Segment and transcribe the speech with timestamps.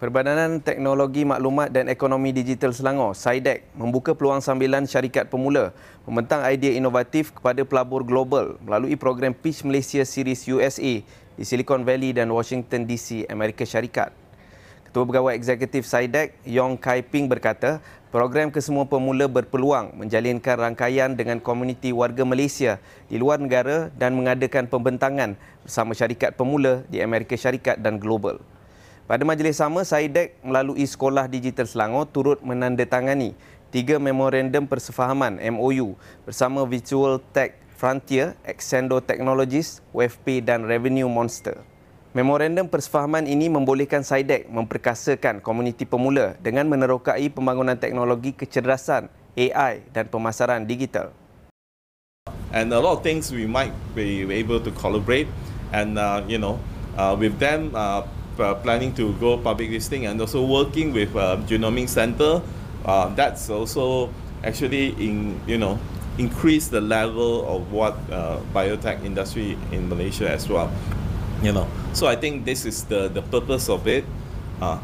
[0.00, 5.76] Perbadanan Teknologi Maklumat dan Ekonomi Digital Selangor, SIDEC, membuka peluang sambilan syarikat pemula
[6.08, 11.04] membentang idea inovatif kepada pelabur global melalui program Pitch Malaysia Series USA
[11.36, 14.08] di Silicon Valley dan Washington DC, Amerika Syarikat.
[14.88, 21.44] Ketua Pegawai Eksekutif SIDEC, Yong Kai Ping berkata, program kesemua pemula berpeluang menjalinkan rangkaian dengan
[21.44, 22.80] komuniti warga Malaysia
[23.12, 28.40] di luar negara dan mengadakan pembentangan bersama syarikat pemula di Amerika Syarikat dan global.
[29.10, 33.34] Pada majlis sama, SAIDEC melalui Sekolah Digital Selangor turut menandatangani
[33.74, 41.58] tiga memorandum persefahaman MOU bersama Virtual Tech Frontier, Exendo Technologies, WFP dan Revenue Monster.
[42.14, 50.06] Memorandum persefahaman ini membolehkan SAIDEC memperkasakan komuniti pemula dengan menerokai pembangunan teknologi kecerdasan, AI dan
[50.06, 51.10] pemasaran digital.
[52.54, 55.26] And a lot of things we might be able to collaborate
[55.74, 56.62] and uh, you know
[56.94, 58.06] uh, with them uh,
[58.40, 62.42] uh, planning to go public listing and also working with uh, Genomic Center.
[62.84, 64.08] Uh, that's also
[64.42, 65.78] actually in you know
[66.18, 70.70] increase the level of what uh, biotech industry in Malaysia as well.
[71.42, 74.04] You know, so I think this is the the purpose of it,
[74.60, 74.76] uh,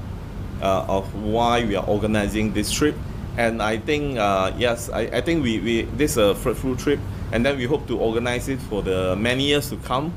[0.63, 2.97] uh, of why we are organizing this trip.
[3.37, 7.01] And I think uh, yes, I, I think we, we this is a fruitful trip,
[7.33, 10.17] and then we hope to organize it for the many years to come.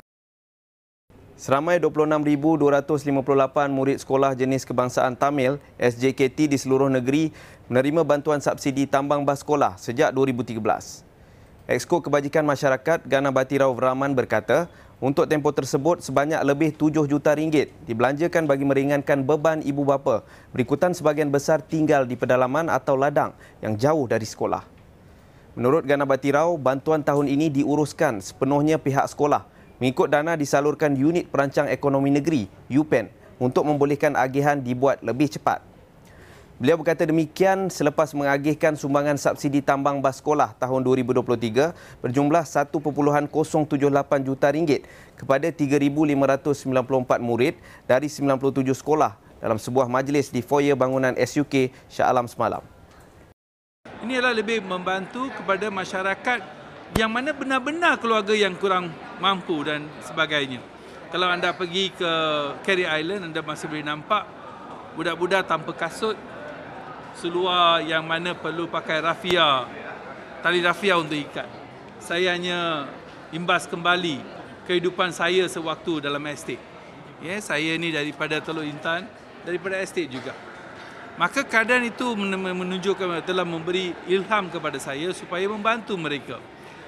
[1.40, 3.00] Seramai 26,258
[3.72, 7.32] murid sekolah jenis kebangsaan Tamil SJKT di seluruh negeri
[7.72, 10.60] menerima bantuan subsidi tambang bas sekolah sejak 2013.
[11.64, 14.68] Exko Kebajikan Masyarakat Gana Batirau Rahman berkata,
[15.00, 20.92] untuk tempoh tersebut sebanyak lebih 7 juta ringgit dibelanjakan bagi meringankan beban ibu bapa berikutan
[20.92, 23.32] sebahagian besar tinggal di pedalaman atau ladang
[23.64, 24.60] yang jauh dari sekolah.
[25.56, 29.48] Menurut Gana Batirau, bantuan tahun ini diuruskan sepenuhnya pihak sekolah
[29.80, 33.08] mengikut dana disalurkan Unit Perancang Ekonomi Negeri, UPEN,
[33.40, 35.64] untuk membolehkan agihan dibuat lebih cepat.
[36.60, 43.32] Beliau berkata demikian selepas mengagihkan sumbangan subsidi tambang bas sekolah tahun 2023 berjumlah 1.078
[44.28, 44.84] juta ringgit
[45.16, 47.56] kepada 3,594 murid
[47.88, 52.60] dari 97 sekolah dalam sebuah majlis di foyer bangunan SUK Shah Alam semalam.
[54.04, 56.44] Ini adalah lebih membantu kepada masyarakat
[57.00, 60.58] yang mana benar-benar keluarga yang kurang mampu dan sebagainya.
[61.12, 62.12] Kalau anda pergi ke
[62.64, 64.24] Carry Island, anda masih boleh nampak
[64.96, 66.16] budak-budak tanpa kasut
[67.14, 69.68] seluar yang mana perlu pakai rafia,
[70.40, 71.46] tali rafia untuk ikat.
[72.00, 72.88] Saya hanya
[73.30, 74.22] imbas kembali
[74.64, 76.62] kehidupan saya sewaktu dalam estate.
[77.20, 79.04] Ya, saya ni daripada Teluk Intan,
[79.44, 80.32] daripada estate juga.
[81.20, 86.40] Maka keadaan itu menunjukkan telah memberi ilham kepada saya supaya membantu mereka.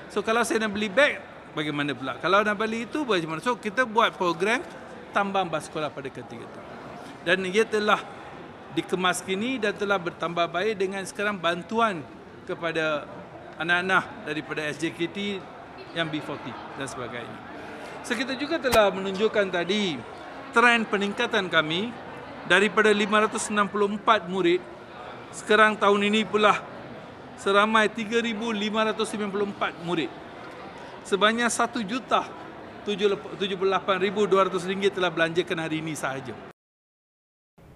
[0.09, 1.21] So kalau saya nak beli beg,
[1.53, 2.19] bagaimana pula?
[2.19, 3.41] Kalau nak beli itu, bagaimana?
[3.41, 4.61] So kita buat program
[5.13, 6.61] tambang bas sekolah pada ketika itu.
[7.23, 8.01] Dan ia telah
[8.73, 12.01] dikemas kini dan telah bertambah baik dengan sekarang bantuan
[12.49, 13.07] kepada
[13.61, 15.39] anak-anak daripada SJKT
[15.93, 17.39] yang B40 dan sebagainya.
[18.03, 20.01] So kita juga telah menunjukkan tadi
[20.51, 21.95] trend peningkatan kami
[22.51, 24.59] daripada 564 murid
[25.33, 26.61] sekarang tahun ini pula
[27.41, 30.11] seramai 3,594 murid.
[31.03, 32.31] Sebanyak 1 juta
[32.87, 36.31] 78,200 ringgit telah belanjakan hari ini sahaja.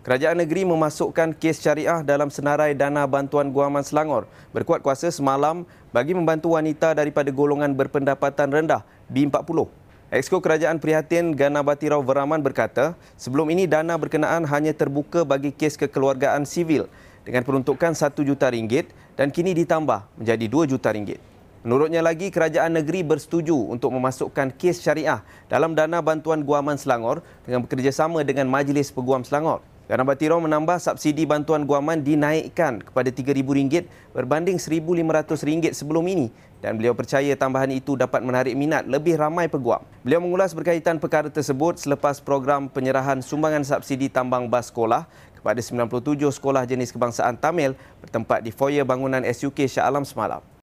[0.07, 6.15] Kerajaan negeri memasukkan kes syariah dalam senarai dana bantuan guaman Selangor berkuat kuasa semalam bagi
[6.15, 9.67] membantu wanita daripada golongan berpendapatan rendah B40.
[10.15, 15.75] Exko Kerajaan Prihatin Gana Batirau Veraman berkata, sebelum ini dana berkenaan hanya terbuka bagi kes
[15.75, 16.87] kekeluargaan sivil
[17.27, 21.19] dengan peruntukan 1 juta ringgit dan kini ditambah menjadi 2 juta ringgit.
[21.67, 25.19] Menurutnya lagi, kerajaan negeri bersetuju untuk memasukkan kes syariah
[25.51, 29.67] dalam dana bantuan guaman Selangor dengan bekerjasama dengan Majlis Peguam Selangor.
[29.91, 33.83] Gana Batiro menambah subsidi bantuan guaman dinaikkan kepada RM3,000
[34.15, 36.31] berbanding RM1,500 sebelum ini
[36.63, 39.83] dan beliau percaya tambahan itu dapat menarik minat lebih ramai peguam.
[40.07, 45.03] Beliau mengulas berkaitan perkara tersebut selepas program penyerahan sumbangan subsidi tambang bas sekolah
[45.35, 50.56] kepada 97 sekolah jenis kebangsaan Tamil bertempat di foyer bangunan SUK Shah Alam semalam.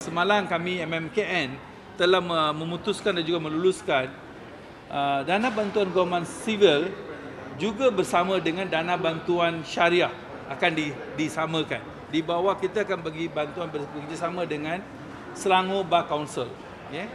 [0.00, 1.60] Semalam kami MMKN
[2.00, 2.24] telah
[2.56, 4.08] memutuskan dan juga meluluskan
[4.88, 6.88] uh, dana bantuan guaman sivil
[7.60, 10.08] juga bersama dengan dana bantuan syariah
[10.48, 10.72] akan
[11.20, 11.84] disamakan.
[12.08, 14.80] Di bawah kita akan bagi bantuan bekerjasama dengan
[15.36, 16.48] Selangor Bar Council.
[16.88, 17.12] Yeah.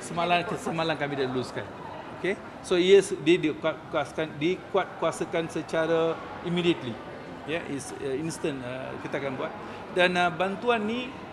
[0.00, 1.68] Semalam semalam kami dah luluskan.
[2.16, 2.40] Okay.
[2.64, 6.16] So ia dia dikuatkan dikuatkuasakan secara
[6.48, 6.96] immediately.
[7.44, 9.52] Yeah, is uh, instant uh, kita akan buat.
[9.92, 11.27] Dan uh, bantuan ni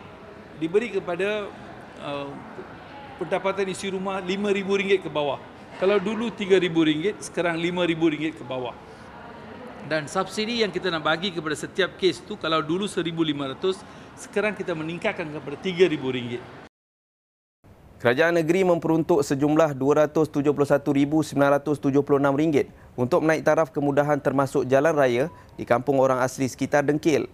[0.60, 1.50] diberi kepada
[2.02, 2.30] uh,
[3.20, 5.40] pendapatan isi rumah RM5,000 ke bawah.
[5.76, 8.76] Kalau dulu RM3,000, sekarang RM5,000 ke bawah.
[9.86, 13.84] Dan subsidi yang kita nak bagi kepada setiap kes tu kalau dulu 1,500,
[14.18, 16.40] sekarang kita meningkatkan kepada RM3,000.
[17.96, 21.34] Kerajaan negeri memperuntuk sejumlah RM271,976
[22.94, 25.26] untuk menaik taraf kemudahan termasuk jalan raya
[25.58, 27.26] di kampung orang asli sekitar Dengkil.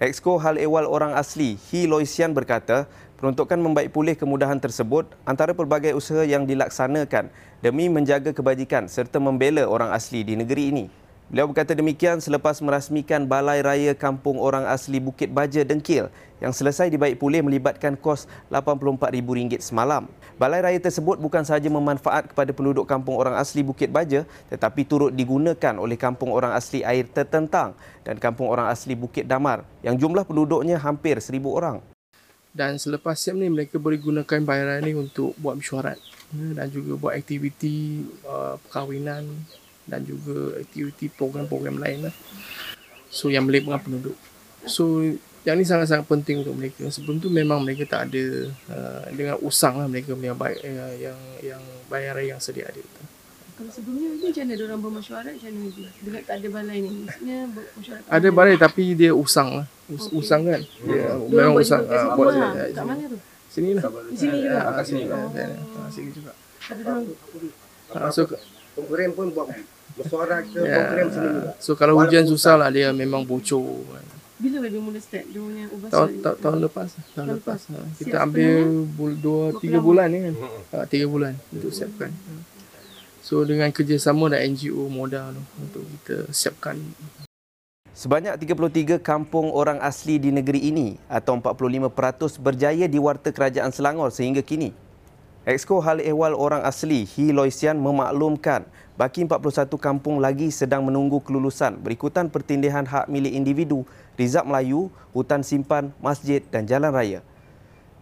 [0.00, 2.88] Exco Hal Ehwal Orang Asli, Hi Loisian berkata,
[3.20, 7.28] peruntukan membaik pulih kemudahan tersebut antara pelbagai usaha yang dilaksanakan
[7.60, 10.84] demi menjaga kebajikan serta membela orang asli di negeri ini.
[11.30, 16.10] Beliau berkata demikian selepas merasmikan Balai Raya Kampung Orang Asli Bukit Baja Dengkil
[16.42, 20.10] yang selesai dibaik pulih melibatkan kos RM84,000 semalam.
[20.42, 25.14] Balai Raya tersebut bukan sahaja memanfaat kepada penduduk Kampung Orang Asli Bukit Baja tetapi turut
[25.14, 30.26] digunakan oleh Kampung Orang Asli Air Tertentang dan Kampung Orang Asli Bukit Damar yang jumlah
[30.26, 31.78] penduduknya hampir seribu orang.
[32.50, 36.02] Dan selepas siap ni mereka boleh gunakan bayaran ni untuk buat mesyuarat
[36.34, 39.30] ya, dan juga buat aktiviti uh, perkahwinan
[39.90, 42.14] dan juga aktiviti program-program lain lah.
[43.10, 44.14] So yang melibatkan penduduk.
[44.64, 45.02] So
[45.40, 46.86] yang ni sangat-sangat penting untuk mereka.
[46.86, 48.24] Sebelum tu memang mereka tak ada
[48.70, 52.78] uh, dengan usang lah mereka punya bay- uh, yang yang bayaran yang sedia ada.
[53.56, 55.82] Kalau sebelumnya ni macam mana diorang bermesyuarat macam mana tu?
[56.00, 56.90] Dengan tak ada balai ni.
[57.04, 59.66] Maksudnya bermesyuarat Ada balai tapi dia usang lah.
[59.90, 60.16] Us- Okey.
[60.16, 60.60] Usang kan.
[60.60, 61.82] Dia Diorang memang usang.
[61.82, 62.50] juga kat ah, situ buat lah.
[62.52, 63.18] kat Kat mana tu?
[63.50, 63.82] Sini lah.
[63.82, 64.58] Di sini juga?
[64.60, 65.02] Ah, kat sini.
[65.10, 65.28] Oh.
[65.80, 66.32] Ah, Sini juga.
[66.68, 67.04] Ada diorang
[67.90, 68.22] Ah, so,
[68.82, 69.48] program pun buat
[69.92, 71.30] mesyuarat ke Ya, program juga.
[71.58, 73.84] so kalau hujan susah lah dia memang bocor.
[74.36, 75.28] Bila baby mula start?
[75.28, 76.24] Dia punya ubah Tahun, suara?
[76.24, 76.88] ta- tahun lepas.
[76.88, 77.60] Tahun Tahun lepas.
[77.60, 77.76] lepas.
[77.76, 78.52] Ha, Siap kita ambil
[78.88, 79.84] bul, dua, Berapa tiga lama?
[79.84, 80.34] bulan ni kan.
[80.72, 82.08] Ha, tiga bulan untuk siapkan.
[82.08, 82.32] Ha.
[83.20, 86.80] So dengan kerjasama dengan NGO modal tu untuk kita siapkan
[87.90, 91.92] Sebanyak 33 kampung orang asli di negeri ini atau 45%
[92.38, 94.72] berjaya di Warta Kerajaan Selangor sehingga kini.
[95.48, 98.68] Exco Hal Ehwal Orang Asli Hi Loisian memaklumkan
[99.00, 103.88] baki 41 kampung lagi sedang menunggu kelulusan berikutan pertindihan hak milik individu,
[104.20, 107.24] rizab Melayu, hutan simpan, masjid dan jalan raya.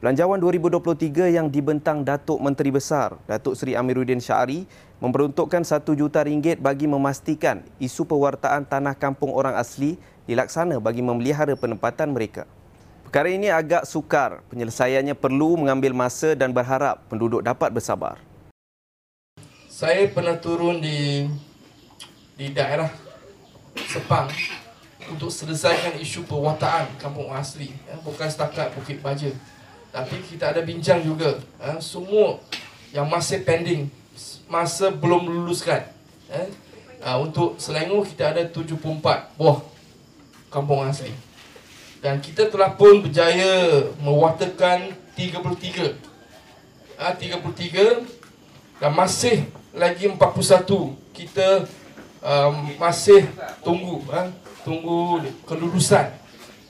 [0.02, 4.66] Belanjawan 2023 yang dibentang Datuk Menteri Besar, Datuk Seri Amiruddin Syari,
[4.98, 9.94] memperuntukkan 1 juta ringgit bagi memastikan isu pewartaan tanah kampung orang asli
[10.26, 12.50] dilaksana bagi memelihara penempatan mereka.
[13.08, 18.20] Perkara ini agak sukar, penyelesaiannya perlu mengambil masa dan berharap penduduk dapat bersabar.
[19.64, 21.24] Saya pernah turun di
[22.36, 22.92] di daerah
[23.88, 24.28] Sepang
[25.08, 27.72] untuk selesaikan isu perwataan kampung asli.
[27.88, 29.32] Ya, bukan setakat Bukit Baja.
[29.88, 31.40] Tapi kita ada bincang juga.
[31.56, 32.36] Ya, semua
[32.92, 33.88] yang masih pending
[34.52, 35.80] masa belum luluskan.
[36.28, 36.44] Ya.
[37.00, 39.64] Ah, untuk Selangor kita ada 74 buah
[40.52, 41.27] kampung asli
[41.98, 45.98] dan kita telah pun berjaya mewatakan 33
[46.98, 50.18] ah, 33 dan masih lagi 41
[51.14, 51.66] kita
[52.22, 53.26] um, masih
[53.66, 54.30] tunggu ha,
[54.62, 56.14] tunggu kelulusan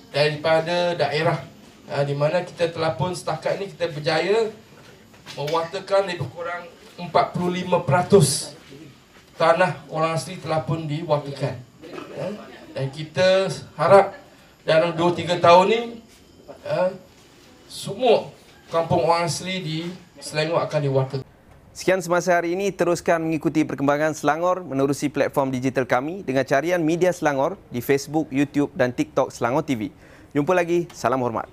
[0.09, 1.45] daripada daerah.
[1.89, 4.53] Ha, di mana kita telah pun setakat ini kita berjaya
[5.37, 6.69] mewatakan lebih kurang
[7.01, 8.53] 45%
[9.41, 11.57] tanah orang asli telah pun diwatakan
[12.21, 12.27] ha,
[12.77, 14.28] dan kita harap
[14.69, 15.81] dalam 2-3 tahun ni
[16.69, 16.93] ha,
[17.73, 18.29] semua
[18.69, 19.79] kampung orang asli di
[20.21, 21.27] Selangor akan diwatakan
[21.73, 27.15] Sekian semasa hari ini, teruskan mengikuti perkembangan Selangor menerusi platform digital kami dengan carian media
[27.15, 29.95] Selangor di Facebook, YouTube dan TikTok Selangor TV.
[30.35, 31.47] Jumpa lagi, salam hormat.